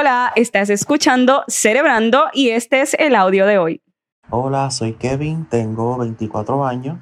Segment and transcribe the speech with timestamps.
[0.00, 3.82] Hola, estás escuchando Cerebrando y este es el audio de hoy.
[4.30, 7.00] Hola, soy Kevin, tengo 24 años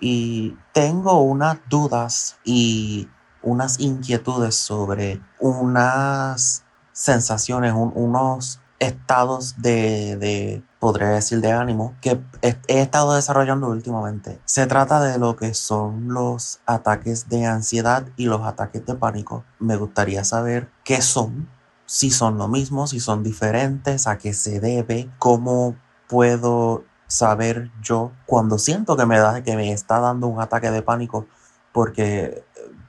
[0.00, 3.08] y tengo unas dudas y
[3.40, 12.56] unas inquietudes sobre unas sensaciones, unos estados de, de, podría decir, de ánimo que he,
[12.66, 14.40] estado desarrollando últimamente.
[14.44, 19.44] Se trata de lo que son los ataques de ansiedad y los ataques de pánico.
[19.60, 21.48] Me gustaría saber qué son,
[21.94, 25.76] si son lo mismo, si son diferentes, a qué se debe, cómo
[26.08, 30.82] puedo saber yo cuando siento que me, da, que me está dando un ataque de
[30.82, 31.28] pánico
[31.70, 32.44] porque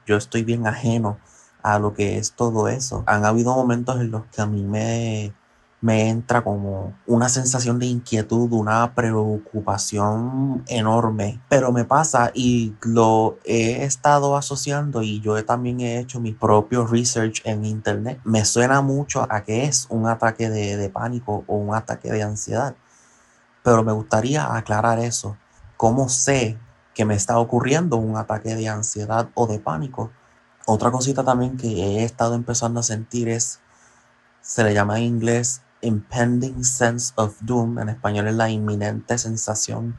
[0.06, 1.20] yo estoy bien ajeno
[1.62, 3.04] a lo que es todo eso.
[3.06, 5.32] Han habido momentos en los que a mí me,
[5.86, 13.38] me entra como una sensación de inquietud, una preocupación enorme, pero me pasa y lo
[13.44, 18.20] he estado asociando y yo también he hecho mi propio research en internet.
[18.24, 22.22] Me suena mucho a que es un ataque de, de pánico o un ataque de
[22.22, 22.74] ansiedad
[23.66, 25.36] pero me gustaría aclarar eso.
[25.76, 26.56] ¿Cómo sé
[26.94, 30.12] que me está ocurriendo un ataque de ansiedad o de pánico?
[30.66, 33.58] Otra cosita también que he estado empezando a sentir es,
[34.40, 39.96] se le llama en inglés impending sense of doom, en español es la inminente sensación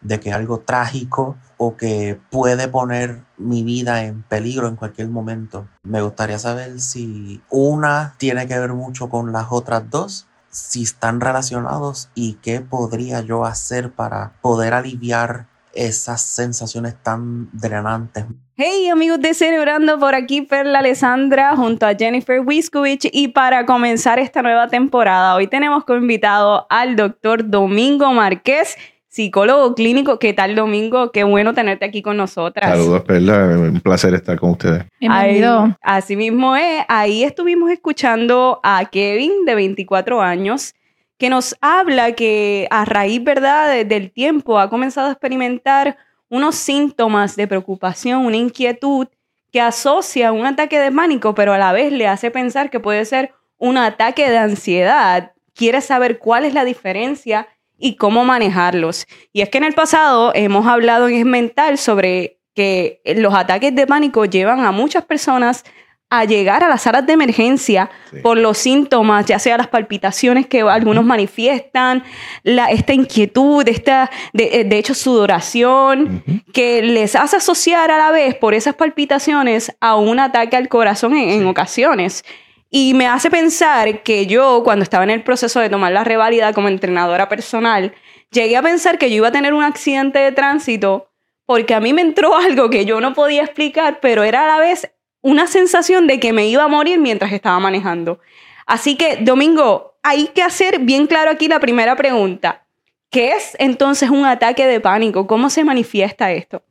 [0.00, 5.66] de que algo trágico o que puede poner mi vida en peligro en cualquier momento.
[5.82, 11.20] Me gustaría saber si una tiene que ver mucho con las otras dos si están
[11.20, 18.24] relacionados y qué podría yo hacer para poder aliviar esas sensaciones tan drenantes.
[18.56, 24.18] Hey amigos de Celebrando, por aquí Perla Alessandra junto a Jennifer Wiskovich y para comenzar
[24.18, 28.76] esta nueva temporada hoy tenemos como invitado al doctor Domingo Márquez
[29.16, 30.18] psicólogo clínico.
[30.18, 31.10] ¿Qué tal, Domingo?
[31.10, 32.68] Qué bueno tenerte aquí con nosotras.
[32.68, 33.46] Saludos, Perla.
[33.58, 34.84] Un placer estar con ustedes.
[35.00, 35.74] Bienvenido.
[35.80, 36.84] así mismo es.
[36.88, 40.74] Ahí estuvimos escuchando a Kevin, de 24 años,
[41.18, 45.96] que nos habla que a raíz, ¿verdad?, del tiempo ha comenzado a experimentar
[46.28, 49.08] unos síntomas de preocupación, una inquietud
[49.52, 53.04] que asocia un ataque de pánico, pero a la vez le hace pensar que puede
[53.04, 55.32] ser un ataque de ansiedad.
[55.54, 57.48] Quiere saber cuál es la diferencia
[57.78, 59.06] y cómo manejarlos.
[59.32, 63.74] Y es que en el pasado hemos hablado en Es Mental sobre que los ataques
[63.74, 65.64] de pánico llevan a muchas personas
[66.08, 67.90] a llegar a las salas de emergencia
[68.22, 72.04] por los síntomas, ya sea las palpitaciones que algunos manifiestan,
[72.44, 76.22] la, esta inquietud, esta, de, de hecho, sudoración,
[76.52, 81.16] que les hace asociar a la vez por esas palpitaciones a un ataque al corazón
[81.16, 82.24] en, en ocasiones.
[82.70, 86.52] Y me hace pensar que yo, cuando estaba en el proceso de tomar la revalida
[86.52, 87.94] como entrenadora personal,
[88.30, 91.08] llegué a pensar que yo iba a tener un accidente de tránsito
[91.46, 94.58] porque a mí me entró algo que yo no podía explicar, pero era a la
[94.58, 94.92] vez
[95.26, 98.20] una sensación de que me iba a morir mientras estaba manejando.
[98.64, 102.62] Así que, Domingo, hay que hacer bien claro aquí la primera pregunta.
[103.10, 105.26] ¿Qué es entonces un ataque de pánico?
[105.26, 106.62] ¿Cómo se manifiesta esto?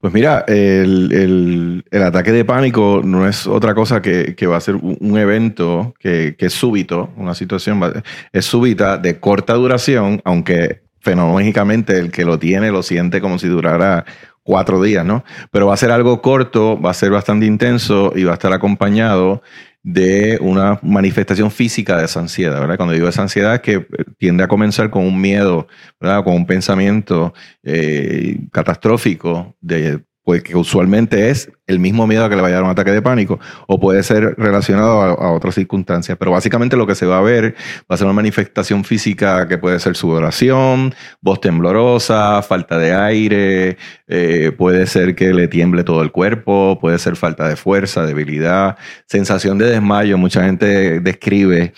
[0.00, 5.16] Pues mira, el, ataque de pánico no es otra cosa que, va a ser un,
[5.16, 12.24] evento que, es súbito, una situación es súbita, de corta duración, aunque fenomenológicamente el que
[12.24, 14.04] lo tiene lo siente como si durara
[14.46, 15.24] cuatro días, ¿no?
[15.50, 18.52] Pero va a ser algo corto, va a ser bastante intenso y va a estar
[18.52, 19.42] acompañado
[19.82, 22.76] de una manifestación física de esa ansiedad, ¿verdad?
[22.76, 23.86] Cuando digo esa ansiedad es que eh,
[24.18, 25.66] tiende a comenzar con un miedo,
[26.00, 26.24] ¿verdad?
[26.24, 32.34] Con un pensamiento eh, catastrófico de pues que usualmente es el mismo miedo a que
[32.34, 33.38] le vaya a dar un ataque de pánico,
[33.68, 36.18] o puede ser relacionado a, otras circunstancias.
[36.18, 37.54] Pero básicamente lo que se va a ver
[37.88, 43.76] va a ser una manifestación física que puede ser sudoración, voz temblorosa, falta de aire,
[44.08, 48.76] eh, puede ser que le tiemble todo el cuerpo, puede ser falta de fuerza, debilidad,
[49.06, 50.18] sensación de desmayo.
[50.18, 51.72] Mucha gente describe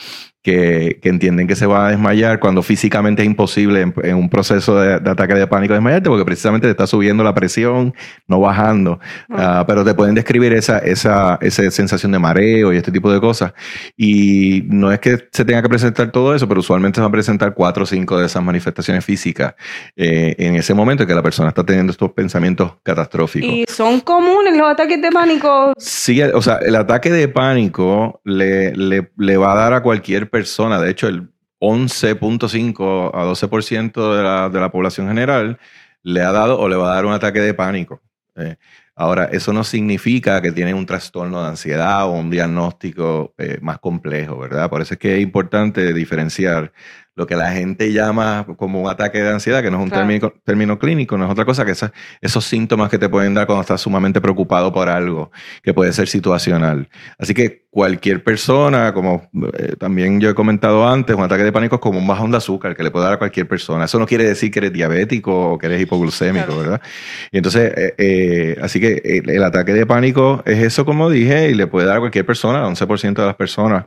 [0.48, 4.94] que, entienden que se va a desmayar cuando físicamente es imposible en, un proceso de,
[4.94, 7.94] ataque de pánico desmayarte porque precisamente te está subiendo la presión,
[8.26, 8.98] no bajando.
[9.30, 13.20] Ah, pero te pueden describir esa, esa, esa sensación de mareo y este tipo de
[13.20, 13.52] cosas.
[13.96, 17.12] Y no es que se tenga que presentar todo eso, pero usualmente se van a
[17.12, 19.54] presentar cuatro o cinco de esas manifestaciones físicas
[19.96, 23.50] eh, en ese momento en que la persona está teniendo estos pensamientos catastróficos.
[23.50, 25.72] ¿Y son comunes los ataques de pánico?
[25.76, 30.30] Sí, o sea, el ataque de pánico le, le, le va a dar a cualquier
[30.30, 31.28] persona persona, de hecho el
[31.60, 35.58] 11.5 a 12% de la, de la población general
[36.04, 38.00] le ha dado o le va a dar un ataque de pánico.
[38.36, 38.54] Eh,
[38.94, 43.80] ahora, eso no significa que tienen un trastorno de ansiedad o un diagnóstico eh, más
[43.80, 44.70] complejo, ¿verdad?
[44.70, 46.72] Por eso es que es importante diferenciar
[47.16, 50.32] lo que la gente llama como un ataque de ansiedad, que no es un término,
[50.44, 51.72] término, clínico, no es otra cosa que
[52.20, 55.32] esos síntomas que te pueden dar cuando estás sumamente preocupado por algo,
[55.64, 56.88] que puede ser situacional.
[57.18, 59.28] Así que cualquier persona, como
[59.58, 62.38] eh, también yo he comentado antes, un ataque de pánico es como un bajón de
[62.38, 63.84] azúcar que le puede dar a cualquier persona.
[63.84, 66.80] Eso no quiere decir que eres diabético o que eres hipoglucémico, ¿verdad?
[67.30, 71.54] Y entonces, eh, eh, así que el, ataque de pánico es eso, como dije, y
[71.54, 73.84] le puede dar a cualquier persona, 11% de las personas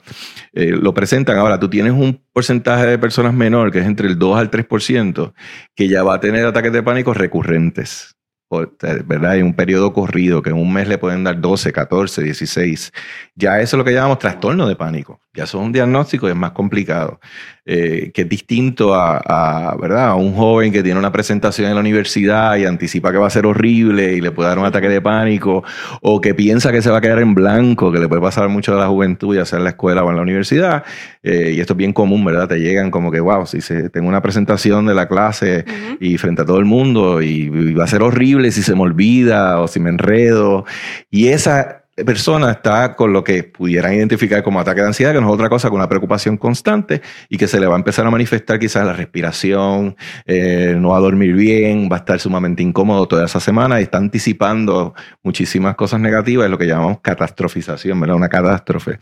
[0.53, 1.37] lo presentan.
[1.37, 5.33] Ahora, tú tienes un porcentaje de personas menor, que es entre el 2 al 3%,
[5.75, 8.15] que ya va a tener ataques de pánico recurrentes.
[9.05, 9.31] ¿Verdad?
[9.31, 12.91] Hay un periodo corrido que en un mes le pueden dar 12, 14, 16.
[13.35, 15.21] Ya eso es lo que llamamos trastorno de pánico.
[15.33, 17.19] Ya son un diagnóstico y es más complicado.
[17.63, 20.09] Eh, que es distinto a, ¿verdad?
[20.09, 23.29] a un joven que tiene una presentación en la universidad y anticipa que va a
[23.29, 25.63] ser horrible y le puede dar un ataque de pánico,
[26.01, 28.73] o que piensa que se va a quedar en blanco, que le puede pasar mucho
[28.73, 30.83] a la juventud, ya sea en la escuela o en la universidad.
[31.21, 32.47] Eh, y esto es bien común, ¿verdad?
[32.47, 35.63] Te llegan como que, wow, si se, tengo una presentación de la clase
[35.99, 39.59] y frente a todo el mundo y va a ser horrible si se me olvida
[39.59, 40.65] o si me enredo.
[41.09, 45.27] Y esa persona está con lo que pudieran identificar como ataque de ansiedad, que no
[45.27, 48.11] es otra cosa que una preocupación constante y que se le va a empezar a
[48.11, 49.95] manifestar quizás la respiración,
[50.25, 53.83] eh, no va a dormir bien, va a estar sumamente incómodo toda esa semana y
[53.83, 58.15] está anticipando muchísimas cosas negativas, es lo que llamamos catastrofización, ¿verdad?
[58.15, 58.99] Una catástrofe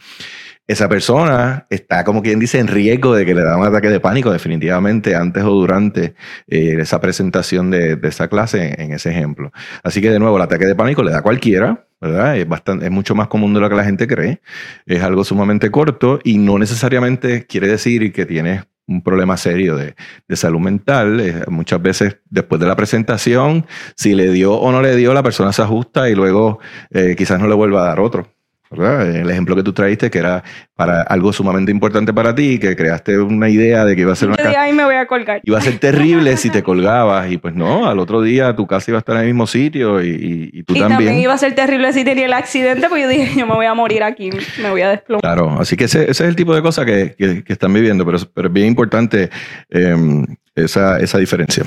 [0.70, 4.00] esa persona está, como quien dice, en riesgo de que le da un ataque de
[4.00, 6.14] pánico definitivamente antes o durante
[6.48, 9.52] eh, esa presentación de, esa clase en, ese ejemplo.
[9.82, 12.38] Así que de nuevo, el ataque de pánico le da a cualquiera, ¿verdad?
[12.38, 14.42] Es, bastante, es mucho más común de lo que la gente cree.
[14.86, 19.96] Es algo sumamente corto y no necesariamente quiere decir que tienes un problema serio de,
[20.36, 21.46] salud mental.
[21.48, 23.66] Muchas veces después de la presentación,
[23.96, 26.60] si le dio o no le dio, la persona se ajusta y luego
[26.92, 28.39] eh, quizás no le vuelva a dar otro.
[28.72, 30.44] El ejemplo que tú traíste, que era
[30.76, 34.30] para algo sumamente importante para ti, que creaste una idea de que iba a ser
[34.30, 35.42] una ahí me voy a colgar.
[35.44, 38.92] Iba a ser terrible si te colgabas, y pues no, al otro día tu casa
[38.92, 41.16] iba a estar en el mismo sitio y, y, tú y también.
[41.16, 43.74] iba a ser terrible si tenía el accidente, pues yo dije, yo me voy a
[43.74, 44.30] morir aquí,
[44.62, 45.22] me voy a desplomar.
[45.22, 48.50] Claro, así que ese, es el tipo de cosas que, que, están viviendo, pero, pero
[48.50, 49.32] es bien importante
[49.70, 51.64] em, esa, esa, diferencia.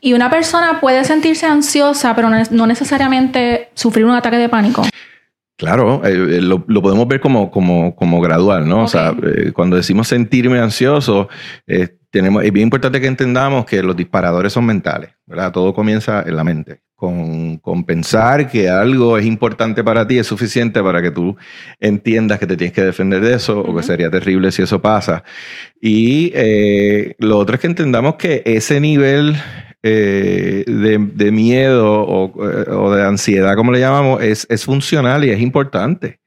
[0.00, 4.84] Y una persona puede sentirse ansiosa, pero no necesariamente sufrir un ataque de pánico.
[5.56, 8.84] Claro, eh, eh, lo, podemos ver como, como, como gradual, ¿no?
[8.84, 11.28] O sea, eh, cuando decimos sentirme ansioso,
[12.10, 15.52] tenemos, es bien importante que entendamos que los disparadores son mentales, ¿verdad?
[15.52, 16.80] Todo comienza en la mente.
[16.96, 21.36] Con, con, pensar que algo es importante para ti es suficiente para que tú
[21.78, 25.22] entiendas que te tienes que defender de eso o que sería terrible si eso pasa.
[25.80, 26.32] Y
[27.18, 29.36] lo otro es que entendamos que ese nivel
[29.86, 35.40] eh, de, miedo eh, o, de ansiedad, como le llamamos, es, es funcional y es
[35.40, 36.20] importante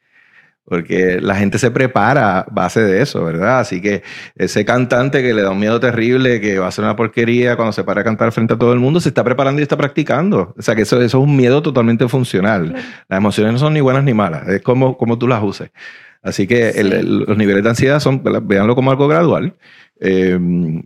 [0.63, 3.62] porque la gente se prepara a base de eso, ¿verdad?
[3.62, 4.04] Así que
[4.36, 7.71] ese cantante que le da un miedo terrible, que va a ser una porquería cuando
[7.71, 10.54] se para a cantar frente a todo el mundo, se está preparando y está practicando.
[10.57, 12.75] O sea que eso, eso es un miedo totalmente funcional.
[13.07, 15.71] Las emociones no son ni buenas ni malas, es como, como tú las uses.
[16.21, 19.56] Así que los niveles de ansiedad son, véanlo como algo gradual.
[19.99, 20.39] Eh,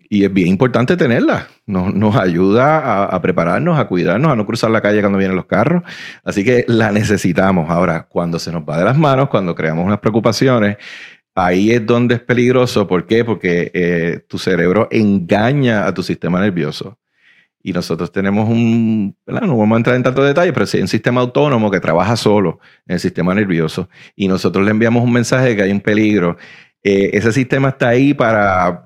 [0.09, 1.47] y es bien importante tenerla.
[1.65, 5.45] Nos, nos ayuda a, prepararnos, a cuidarnos, a no cruzar la calle cuando vienen los
[5.45, 5.83] carros.
[6.23, 7.69] Así que la necesitamos.
[7.69, 10.77] Ahora, cuando se nos va de las manos, cuando creamos unas preocupaciones,
[11.35, 12.87] ahí es donde es peligroso.
[12.87, 13.25] ¿Por qué?
[13.25, 16.97] Porque eh, tu cerebro engaña a tu sistema nervioso.
[17.63, 21.21] Y nosotros tenemos un, no vamos a entrar en tanto detalle, pero sí un sistema
[21.21, 23.87] autónomo que trabaja solo en el sistema nervioso.
[24.15, 26.37] Y nosotros le enviamos un mensaje de que hay un peligro.
[26.83, 28.83] Eh, ese sistema está ahí para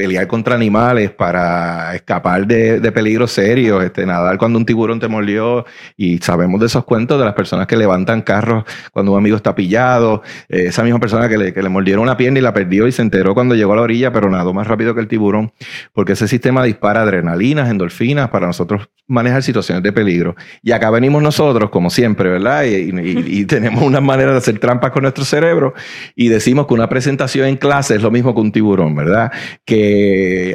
[0.00, 5.66] pelear contra animales, para escapar de, peligros serios, este, nadar cuando un tiburón te mordió,
[5.94, 9.54] y sabemos de esos cuentos de las personas que levantan carros cuando un amigo está
[9.54, 12.86] pillado, eh, esa misma persona que le, que le mordieron una pierna y la perdió
[12.86, 15.52] y se enteró cuando llegó a la orilla, pero nadó más rápido que el tiburón,
[15.92, 20.34] porque ese sistema dispara adrenalinas, endorfinas para nosotros manejar situaciones de peligro.
[20.62, 22.64] Y acá venimos nosotros, como siempre, ¿verdad?
[22.64, 25.74] Y, y, y tenemos una manera de hacer trampas con nuestro cerebro
[26.16, 29.30] y decimos que una presentación en clase es lo mismo que un tiburón, ¿verdad?
[29.66, 29.89] Que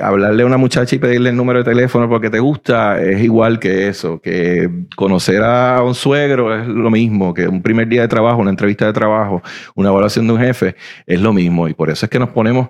[0.01, 3.59] hablarle a una muchacha y pedirle el número de teléfono porque te gusta es igual
[3.59, 8.07] que eso, que conocer a un suegro es lo mismo, que un primer día de
[8.07, 9.41] trabajo, una entrevista de trabajo,
[9.75, 10.75] una evaluación de un jefe
[11.05, 12.69] es lo mismo y por eso es que nos ponemos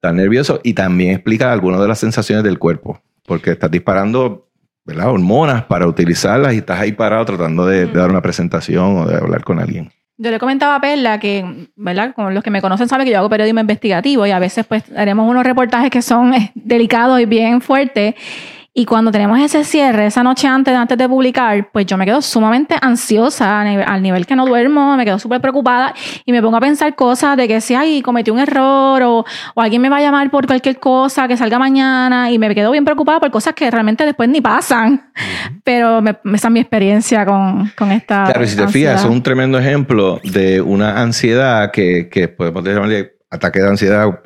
[0.00, 4.48] tan nerviosos y también explica algunas de las sensaciones del cuerpo, porque estás disparando
[4.84, 5.10] ¿verdad?
[5.10, 9.44] hormonas para utilizarlas y estás ahí parado tratando de dar una presentación o de hablar
[9.44, 9.90] con alguien.
[10.20, 12.12] Yo le comentaba a Perla que, ¿verdad?
[12.12, 14.82] Con los que me conocen saben que yo hago periodismo investigativo y a veces pues
[14.96, 18.16] haremos unos reportajes que son eh, delicados y bien fuertes.
[18.78, 22.22] Y cuando tenemos ese cierre, esa noche antes, antes de publicar, pues yo me quedo
[22.22, 25.92] sumamente ansiosa al nivel que no duermo, me quedo súper preocupada
[26.24, 29.24] y me pongo a pensar cosas de que si, ay, cometí un error o,
[29.56, 32.70] o, alguien me va a llamar por cualquier cosa que salga mañana y me quedo
[32.70, 35.10] bien preocupada por cosas que realmente después ni pasan.
[35.64, 35.98] Pero
[36.32, 38.26] esa es mi experiencia con, con esta.
[38.26, 42.62] Claro, y si te fijas, es un tremendo ejemplo de una ansiedad que, que podemos
[42.62, 44.20] llamarle ataque de ansiedad,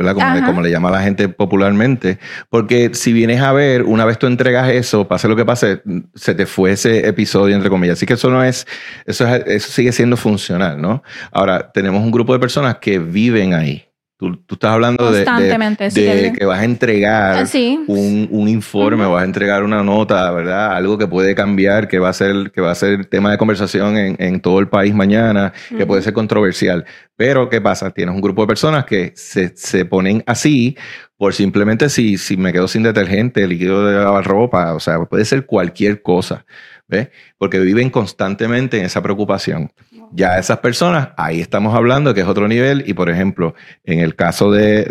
[0.44, 2.18] Como, le llama la gente popularmente,
[2.50, 5.82] porque si vienes a ver, una vez tú entregas eso, pase lo que pase,
[6.14, 7.98] se te fue ese episodio, entre comillas.
[7.98, 8.66] Así que eso no es,
[9.06, 11.02] eso, eso sigue siendo funcional, ¿no?
[11.32, 13.91] Ahora, tenemos un grupo de personas que viven ahí.
[14.22, 19.82] Tú, estás hablando de, que, vas a entregar ah, un, informe, vas a entregar una
[19.82, 20.76] nota, ¿verdad?
[20.76, 23.96] Algo que puede cambiar, que va a ser, que va a ser tema de conversación
[23.96, 26.84] en, todo el país mañana, que puede ser controversial.
[27.16, 27.90] Pero, ¿qué pasa?
[27.90, 30.76] Tienes un grupo de personas que se, se ponen así
[31.16, 35.24] por simplemente si, si me quedo sin detergente, líquido de lavar ropa, o sea, puede
[35.24, 36.44] ser cualquier cosa.
[36.92, 37.08] ¿ves?
[37.38, 39.72] Porque viven constantemente en esa preocupación.
[40.14, 42.84] Ya esas personas, ahí estamos hablando que es otro nivel.
[42.86, 43.54] Y por ejemplo,
[43.84, 44.84] en el caso de,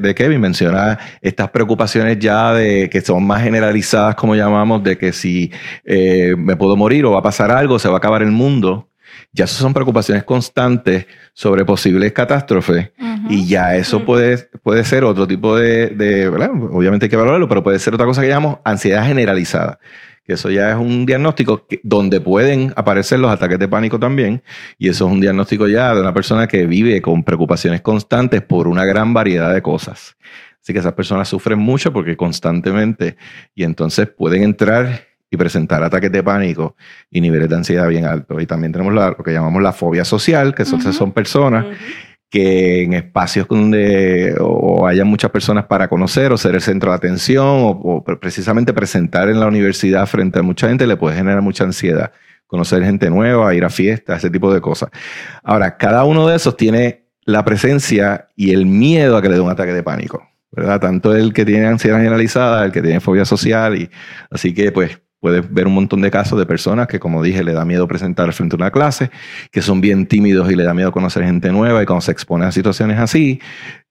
[0.00, 5.12] de, Kevin menciona estas preocupaciones ya de que son más generalizadas, como llamamos, de que
[5.12, 5.52] si
[5.84, 8.88] eh, me puedo morir o va a pasar algo, se va a acabar el mundo.
[9.34, 12.92] Ya eso son preocupaciones constantes sobre posibles catástrofes.
[13.28, 17.62] Y ya eso puede, puede ser otro tipo de, de obviamente hay que valorarlo, pero
[17.62, 19.78] puede ser otra cosa que llamamos ansiedad generalizada
[20.24, 24.42] que eso ya es un diagnóstico donde pueden aparecer los ataques de pánico también,
[24.78, 28.68] y eso es un diagnóstico ya de una persona que vive con preocupaciones constantes por
[28.68, 30.16] una gran variedad de cosas.
[30.60, 33.16] Así que esas personas sufren mucho porque constantemente,
[33.54, 36.76] y entonces pueden entrar y presentar ataques de pánico
[37.10, 38.40] y niveles de ansiedad bien altos.
[38.40, 41.64] Y también tenemos lo que llamamos la fobia social, que son personas
[42.32, 46.96] que en espacios donde o haya muchas personas para conocer o ser el centro de
[46.96, 51.64] atención o, precisamente presentar en la universidad frente a mucha gente le puede generar mucha
[51.64, 52.10] ansiedad.
[52.46, 54.88] Conocer gente nueva, ir a fiestas, ese tipo de cosas.
[55.42, 59.40] Ahora, cada uno de esos tiene la presencia y el miedo a que le dé
[59.42, 60.80] un ataque de pánico, ¿verdad?
[60.80, 63.90] Tanto el que tiene ansiedad generalizada, el que tiene fobia social y
[64.30, 67.52] así que pues Puedes ver un montón de casos de personas que, como dije, le
[67.52, 69.12] da miedo presentar frente a una clase,
[69.52, 72.48] que son bien tímidos y le da miedo conocer gente nueva y cuando se exponen
[72.48, 73.40] a situaciones así,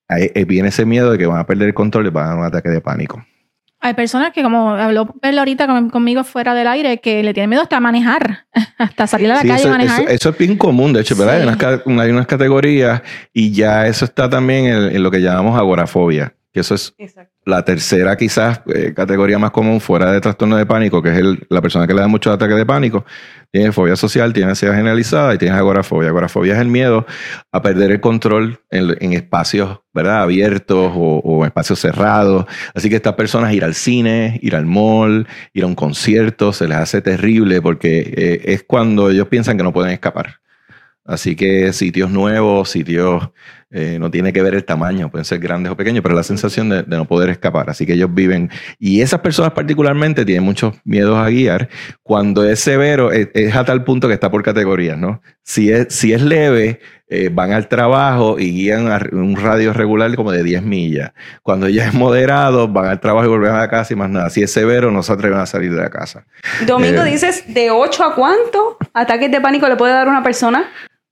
[0.09, 2.38] eh, viene ese miedo de que van a perder el control y van a dar
[2.38, 3.25] un ataque de pánico.
[3.79, 7.63] Hay personas que, como habló Perla ahorita conmigo fuera del aire, que le tienen miedo
[7.63, 8.45] hasta manejar,
[8.77, 10.11] hasta salir a la calle y manejar.
[10.11, 11.35] Eso, es bien común, de hecho, ¿verdad?
[11.38, 16.75] Hay, unas, categorías y ya eso está también en, lo que llamamos agorafobia, que eso
[16.75, 16.93] es
[17.46, 21.48] la tercera quizás eh, categoría más común fuera de trastorno de pánico, que es el,
[21.50, 23.05] la persona que le da muchos ataques de pánico,
[23.51, 26.10] tiene fobia social, tiene ansiedad generalizada y tiene agorafobia.
[26.10, 27.05] Agorafobia es el miedo
[27.51, 30.22] a perder el control en, espacios ¿verdad?
[30.22, 32.46] abiertos o, espacios cerrados.
[32.74, 36.67] Así que estas personas ir al cine, ir al mall, ir a un concierto, se
[36.67, 40.41] les hace terrible porque eh, es cuando ellos piensan que no pueden escapar.
[41.03, 43.31] Así que sitios nuevos, sitios
[43.73, 46.67] eh, no tiene que ver el tamaño, pueden ser grandes o pequeños, pero la sensación
[46.69, 47.69] de, no poder escapar.
[47.69, 48.49] Así que ellos viven,
[48.79, 51.69] y esas personas particularmente tienen muchos miedos a guiar.
[52.03, 55.21] Cuando es severo, es, a tal punto que está por categorías, ¿no?
[55.43, 60.13] Si es, si es leve, eh, van al trabajo y guían a un radio regular
[60.15, 61.11] como de 10 millas.
[61.41, 64.29] Cuando ya es moderado, van al trabajo y vuelven a la casa y más nada.
[64.29, 66.25] Si es severo, no se atreven a salir de la casa.
[66.65, 70.69] Domingo, eh, dices, ¿de 8 a cuánto ataques de pánico le puede dar una persona?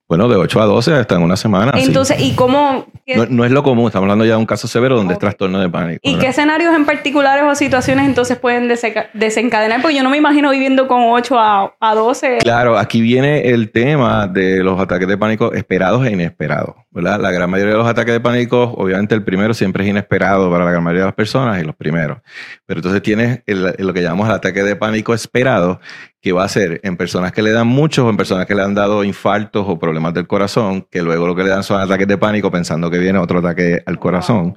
[0.10, 1.72] Bueno, de 8 a 12 hasta en una semana.
[1.76, 2.88] Entonces, ¿y cómo?
[3.30, 5.70] No, es lo común, estamos hablando ya de un caso severo donde es trastorno de
[5.70, 6.00] pánico.
[6.02, 8.68] ¿Y qué escenarios en particulares o situaciones entonces pueden
[9.14, 9.84] desencadenar?
[9.84, 12.40] Porque yo no me imagino viviendo con 8 a, a 12.
[12.40, 16.74] Claro, aquí viene el tema de los ataques de pánico esperados e inesperados.
[16.92, 17.20] ¿Verdad?
[17.20, 20.66] La gran mayoría de los ataques de pánico, obviamente el primero siempre es inesperado para
[20.66, 22.20] la gran mayoría de las personas y los primeros.
[22.66, 25.80] Pero entonces tienes lo que llamamos el ataque de pánico esperado,
[26.22, 28.64] que va a ser en personas que le dan muchos o en personas que le
[28.64, 32.08] han dado infartos o problemas del corazón, que luego lo que le dan son ataques
[32.08, 34.56] de pánico pensando que viene otro ataque al corazón.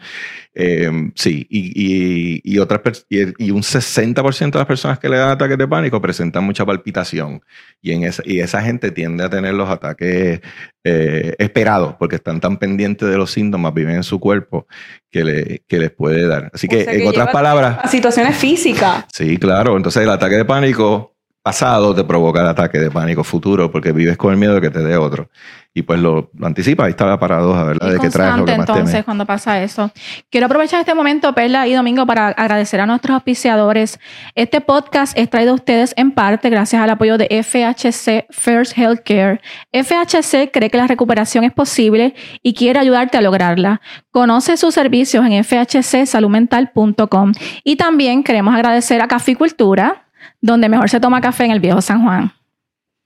[0.55, 5.57] Em, sí, y, y, otras, y, un 60% de las personas que le dan ataques
[5.57, 7.43] de pánico presentan mucha palpitación.
[7.81, 10.41] Y, en esa, y esa gente tiende a tener los ataques
[10.85, 14.67] eh, esperados, porque están tan pendientes de los síntomas, viven en su cuerpo,
[15.11, 16.51] que, le, que les puede dar.
[16.53, 17.79] Así que, en otras palabras...
[17.83, 19.07] A situaciones físicas.
[19.13, 19.77] Sí, claro.
[19.77, 24.17] Entonces el ataque de pánico pasado te provoca el ataque de pánico futuro porque vives
[24.17, 25.29] con el miedo de que te dé otro.
[25.75, 26.85] Y pues lo, lo anticipa.
[26.85, 27.89] Ahí está la paradoja, ¿verdad?
[27.89, 29.05] Y de que traes lo que más entonces temes.
[29.05, 29.91] cuando pasa eso.
[30.31, 33.99] Quiero aprovechar este momento, Perla y Domingo, para agradecer a nuestros auspiciadores.
[34.35, 39.41] Este podcast es traído a ustedes en parte gracias al apoyo de FHC First Healthcare.
[39.73, 43.81] FHC cree que la recuperación es posible y quiere ayudarte a lograrla.
[44.11, 47.33] Conoce sus servicios en fhcsaludmental.com.
[47.65, 50.05] Y también queremos agradecer a Caficultura,
[50.43, 52.33] donde mejor se toma café en el viejo San Juan.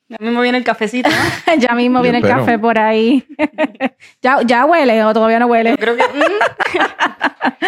[0.08, 1.54] Ya mismo viene el cafecito, ¿no?
[1.58, 3.24] ya mismo Yo viene el café por ahí.
[4.22, 5.70] ya, ya huele o todavía no huele.
[5.70, 6.02] Yo creo que...
[6.08, 7.66] mm,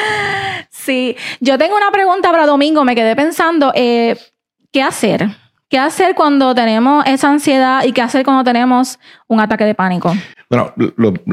[0.71, 2.85] Sí, yo tengo una pregunta para Domingo.
[2.85, 4.17] Me quedé pensando, eh,
[4.73, 5.29] ¿qué hacer?
[5.71, 10.15] ¿Qué hacer cuando tenemos esa ansiedad y qué hacer cuando tenemos un ataque de pánico?
[10.49, 10.73] Bueno,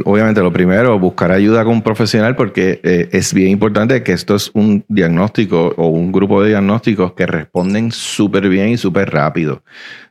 [0.03, 4.35] obviamente lo primero, buscar ayuda con un profesional porque eh, es bien importante que esto
[4.35, 9.63] es un diagnóstico o un grupo de diagnósticos que responden súper bien y súper rápido.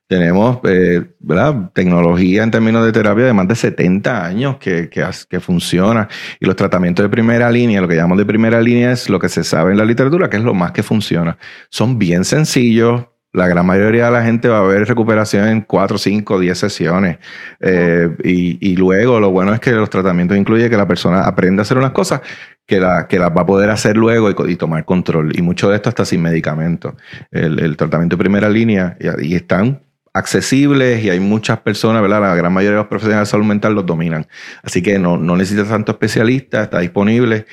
[0.06, 1.70] Tenemos eh, ¿verdad?
[1.74, 6.08] tecnología en términos de terapia de más de 70 años que, que, que funciona
[6.40, 9.28] y los tratamientos de primera línea, lo que llamamos de primera línea es lo que
[9.28, 11.36] se sabe en la literatura, que es lo más que funciona.
[11.68, 13.04] Son bien sencillos.
[13.34, 17.18] La gran mayoría de la gente va a ver recuperación en 4, 5, 10 sesiones.
[17.60, 21.60] Eh, y, y luego lo bueno es que los tratamientos incluyen que la persona aprenda
[21.60, 22.20] a hacer unas cosas
[22.66, 25.36] que, la, que las va a poder hacer luego y, tomar control.
[25.38, 26.94] Y mucho de esto está sin medicamentos.
[27.30, 29.82] El, el tratamiento de primera línea y, y están
[30.14, 32.20] accesibles y hay muchas personas, ¿verdad?
[32.20, 34.26] La gran mayoría de los profesionales de salud mental los dominan.
[34.62, 37.46] Así que no, no necesitas tanto especialista, está disponible.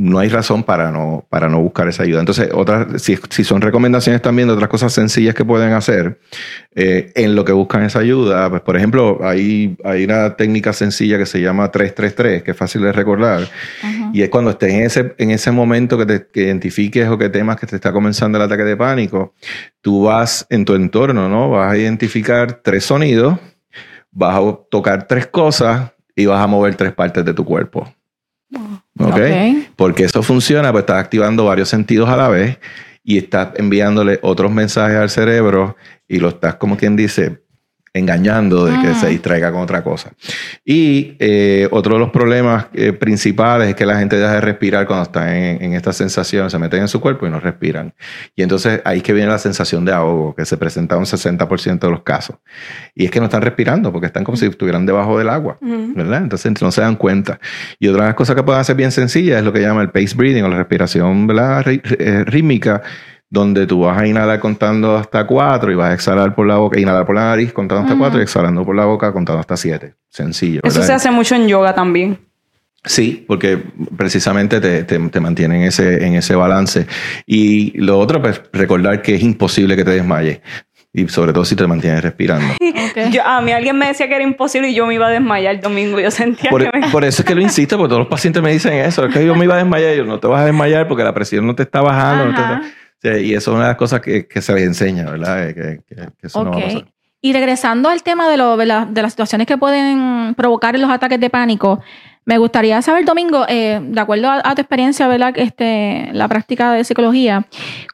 [0.00, 2.20] No hay razón para no, para no buscar esa ayuda.
[2.20, 6.20] Entonces, otras, si, si son recomendaciones también de otras cosas sencillas que pueden hacer,
[6.76, 8.48] eh, en lo que buscan esa ayuda.
[8.48, 12.82] Pues, por ejemplo, hay, hay una técnica sencilla que se llama 333, que es fácil
[12.82, 13.48] de recordar.
[14.12, 17.28] Y es cuando estés en ese, en ese momento que, te, que identifiques o que
[17.28, 19.34] temas que te está comenzando el ataque de pánico,
[19.80, 21.50] tú vas en tu entorno, ¿no?
[21.50, 23.36] Vas a identificar tres sonidos,
[24.12, 27.92] vas a tocar tres cosas y vas a mover tres partes de tu cuerpo.
[28.98, 29.12] ¿Ok?
[29.12, 29.20] Ok.
[29.76, 32.58] Porque eso funciona, pues estás activando varios sentidos a la vez
[33.04, 35.76] y estás enviándole otros mensajes al cerebro
[36.06, 37.42] y lo estás, como quien dice,
[37.92, 38.94] engañando de que Ah.
[38.94, 40.12] se distraiga con otra cosa.
[40.64, 44.86] Y eh, otro de los problemas eh, principales es que la gente deja de respirar
[44.86, 47.94] cuando está en, en esta sensación, se meten en su cuerpo y no respiran.
[48.36, 51.06] Y entonces ahí es que viene la sensación de ahogo, que se presenta en un
[51.06, 52.36] 60% de los casos.
[52.94, 55.58] Y es que no están respirando porque están como si estuvieran debajo del agua.
[55.60, 56.22] ¿verdad?
[56.22, 57.38] Entonces no se dan cuenta.
[57.78, 59.90] Y otra de las cosas que pueden hacer bien sencillas es lo que llama el
[59.90, 61.28] pace breathing o la respiración
[61.66, 62.82] eh, rítmica,
[63.30, 66.80] donde tú vas a inhalar contando hasta cuatro y vas a exhalar por la boca,
[66.80, 69.94] inhalar por la nariz contando hasta cuatro y exhalando por la boca contando hasta siete.
[70.08, 70.60] Sencillo.
[70.64, 70.86] Eso ¿verdad?
[70.86, 72.18] se hace mucho en yoga también.
[72.84, 73.58] Sí, porque
[73.96, 76.86] precisamente te, te, te mantiene en ese, en ese balance.
[77.26, 80.40] Y lo otro, pues recordar que es imposible que te desmayes.
[80.94, 82.54] Y sobre todo si te mantienes respirando.
[83.12, 85.56] Yo- a mí alguien me decía que era imposible y yo me iba a desmayar
[85.56, 86.00] el domingo.
[86.00, 86.88] Yo sentía Por, que me...
[86.88, 89.04] por eso es que lo insisto, porque todos los pacientes me dicen eso.
[89.04, 89.94] Es que yo me iba a desmayar.
[89.94, 92.26] Yo no te vas a desmayar porque la presión no te está bajando.
[92.26, 92.54] no te Ajá.
[92.64, 95.48] está- Sí, y eso es una de las cosas que, que se les enseña, ¿verdad?
[95.48, 96.64] Que, que- que eso no va a Ok.
[96.64, 96.84] pasar.
[97.20, 100.90] Y regresando al tema de, lo, de, la- de las situaciones que pueden provocar los
[100.90, 101.80] ataques de pánico,
[102.24, 105.32] me gustaría saber, Domingo, eh, de acuerdo a, a tu experiencia, ¿verdad?
[105.36, 107.46] Este, la práctica de psicología,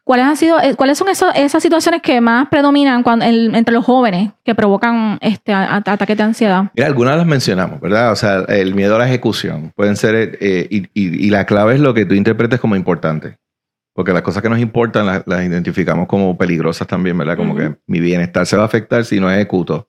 [0.02, 4.32] ¿cuáles han sido, eh, cuáles son esas situaciones que más predominan cuando, entre los jóvenes
[4.44, 6.64] que provocan este a- a- ataques de ansiedad?
[6.74, 8.10] Mira, algunas las mencionamos, ¿verdad?
[8.12, 9.72] O sea, el miedo a la ejecución.
[9.76, 13.36] Pueden ser, eh, y, y- y la clave es lo que tú interpretes como importante.
[13.94, 17.36] Porque las cosas que nos importan las, las identificamos como peligrosas también, ¿verdad?
[17.36, 19.88] Como que mi bienestar se va a afectar si no ejecuto.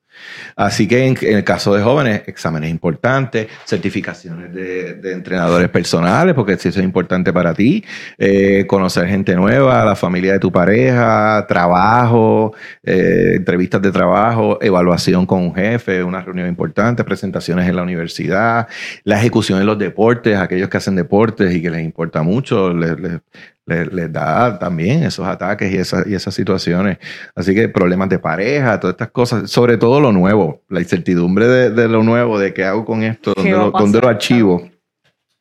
[0.54, 6.68] Así que en, el caso de jóvenes, exámenes importantes, certificaciones de, entrenadores personales, porque si
[6.68, 7.84] eso es importante para ti,
[8.18, 15.26] eh, conocer gente nueva, la familia de tu pareja, trabajo, eh, entrevistas de trabajo, evaluación
[15.26, 18.68] con un jefe, una reunión importante, presentaciones en la universidad,
[19.04, 22.98] la ejecución en los deportes, aquellos que hacen deportes y que les importa mucho, les,
[22.98, 23.20] les-
[23.66, 26.98] da también esos ataques y, esas y esas situaciones.
[27.34, 31.70] Así que problemas de pareja, todas estas cosas, sobre todo lo nuevo, la incertidumbre de,
[31.70, 34.68] de lo nuevo, de qué hago con esto, ¿Qué dónde lo, dónde lo archivo.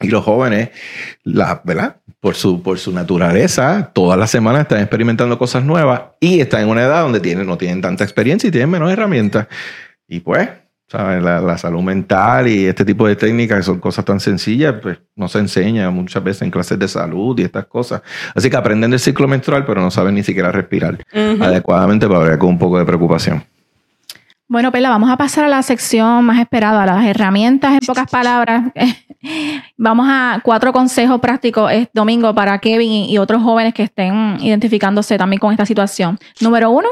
[0.02, 0.70] Y los jóvenes,
[1.24, 1.98] la, ¿verdad?
[2.20, 6.70] Por su, por su naturaleza, todas las semanas están experimentando cosas nuevas y están en
[6.70, 9.48] una edad donde tienen, no tienen tanta experiencia y tienen menos herramientas.
[10.08, 10.50] Y pues,
[10.88, 11.24] ¿sabes?
[11.24, 14.98] La, la salud mental y este tipo de técnicas que son cosas tan sencillas, pues
[15.16, 18.02] no se enseña muchas veces en clases de salud y estas cosas.
[18.36, 21.44] Así que aprenden del ciclo menstrual, pero no saben ni siquiera respirar Ujú.
[21.44, 23.44] adecuadamente para ver con un poco de preocupación.
[24.48, 28.10] Bueno, Pela, vamos a pasar a la sección más esperada, a las herramientas, en pocas
[28.10, 28.72] palabras.
[29.78, 35.18] vamos a cuatro consejos prácticos es domingo para Kevin y, otros jóvenes que estén identificándose
[35.18, 36.20] también con esta situación.
[36.42, 36.90] Número uno.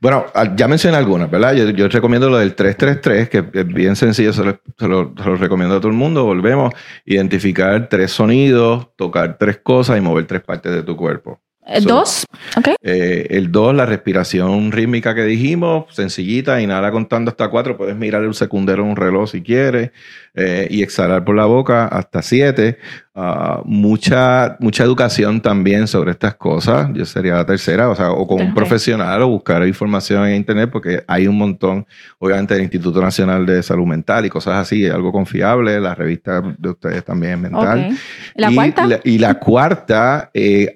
[0.00, 1.52] Bueno, ah, ya mencioné algunas, ¿verdad?
[1.54, 5.96] Yo, recomiendo lo del 333, que es bien sencillo, se lo, recomiendo a todo el
[5.96, 6.24] mundo.
[6.24, 6.74] Volvemos,
[7.04, 11.40] identificar tres sonidos, tocar tres cosas y mover tres partes de tu cuerpo.
[11.66, 12.26] ¿El dos?
[12.56, 12.74] Okay.
[12.82, 17.76] Eh, el dos, la respiración rítmica que dijimos, sencillita, inhala contando hasta cuatro.
[17.76, 19.92] Puedes mirar el secundero en un reloj si quieres.
[20.34, 22.78] Eh, y exhalar por la boca hasta siete.
[23.16, 26.88] Ah, mucha, mucha educación también sobre estas cosas.
[26.94, 30.70] Yo sería la tercera, o sea, o con un profesional o buscar información en internet,
[30.72, 31.84] porque hay un montón,
[32.20, 35.80] obviamente, del Instituto Nacional de Salud Mental y cosas así, algo confiable.
[35.80, 37.98] La revista de ustedes también es mental.
[38.36, 38.86] ¿La y, cuarta?
[38.86, 40.74] La, y la cuarta, eh,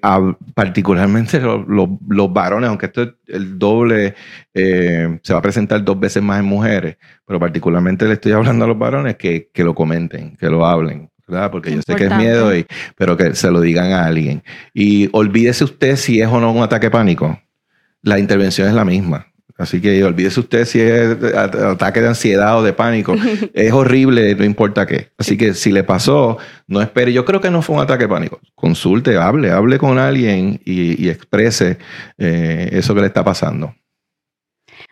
[0.75, 4.17] particularmente los, varones, aunque esto es el doble,
[4.53, 8.65] eh, se va a presentar dos veces más en mujeres, pero particularmente le estoy hablando
[8.65, 11.11] a los varones que, que lo comenten, que lo hablen.
[11.29, 11.53] ¿verdad?
[11.53, 14.43] Porque yo sé que es miedo, y, pero que se lo digan a alguien.
[14.75, 17.41] Y olvídese usted si es o no un ataque pánico.
[18.03, 19.29] La intervención es la misma.
[19.57, 23.15] Así que olvídese usted si es ataque de ansiedad o de pánico.
[23.55, 25.11] es horrible, no importa qué.
[25.17, 27.13] Así que si le pasó, no espere.
[27.13, 28.41] Yo creo que no fue un ataque de pánico.
[28.55, 31.79] Consulte, hable, hable con alguien y, exprese
[32.19, 33.75] eh, eso que le está pasando.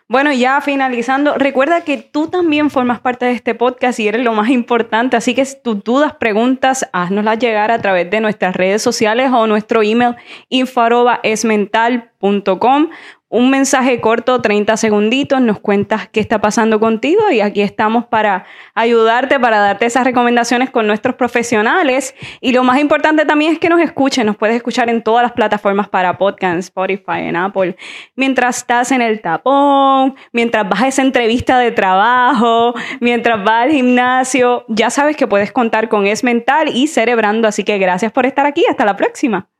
[0.09, 4.35] Bueno, ya finalizando, recuerda que tú también formas parte de este podcast y eres lo
[4.35, 9.31] más importante, así que tus dudas, preguntas, haznoslas llegar a través de nuestras redes sociales
[9.33, 10.17] o nuestro email
[10.51, 12.91] info.esmental.com
[13.33, 18.45] un mensaje corto, 30 segunditos, nos cuentas qué está pasando contigo y aquí estamos para
[18.75, 22.15] ayudarte, para darte esas recomendaciones con nuestros profesionales.
[22.43, 25.33] Y lo más importante también es que nos escuchen, nos puedes escuchar en todas las
[25.33, 27.75] plataformas para podcast, Spotify, en Apple,
[28.17, 33.71] mientras estás en el tapón, mientras vas a esa entrevista de trabajo, mientras vas al
[33.71, 38.27] gimnasio, ya sabes que puedes contar con Es Mental y Cerebrando, así que gracias por
[38.27, 39.52] estar aquí, hasta la próxima.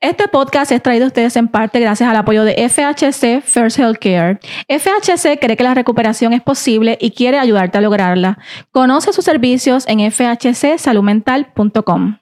[0.00, 4.40] Este podcast es traído a ustedes en parte gracias al apoyo de FHC First Healthcare.
[4.66, 8.38] FHC cree que la recuperación es posible y quiere ayudarte a lograrla.
[8.72, 12.16] Conoce sus servicios en fhcsaludmental.com.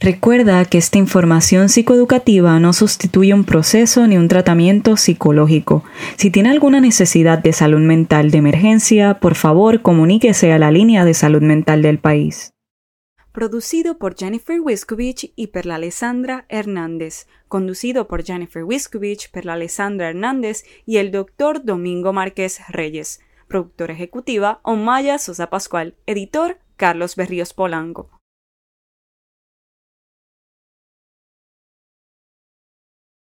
[0.00, 5.84] Recuerda que esta información psicoeducativa no sustituye un proceso ni un tratamiento psicológico.
[6.16, 11.04] Si tiene alguna necesidad de salud mental de emergencia, por favor comuníquese a la línea
[11.04, 12.53] de salud mental del país.
[13.34, 17.26] Producido por Jennifer Wiskovich y Perla Alessandra Hernández.
[17.48, 23.20] Conducido por Jennifer Wiskovich, Perla Alessandra Hernández y el doctor Domingo Márquez Reyes.
[23.48, 25.96] Productora ejecutiva Omaya Sosa Pascual.
[26.06, 28.08] Editor Carlos Berríos Polanco.